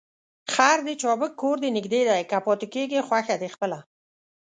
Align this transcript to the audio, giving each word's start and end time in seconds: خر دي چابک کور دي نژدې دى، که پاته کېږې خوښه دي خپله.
خر 0.53 0.77
دي 0.87 0.93
چابک 1.01 1.31
کور 1.41 1.55
دي 1.63 1.69
نژدې 1.77 2.01
دى، 2.07 2.19
که 2.29 2.37
پاته 2.45 2.67
کېږې 2.73 3.05
خوښه 3.07 3.35
دي 3.41 3.49
خپله. 3.55 3.79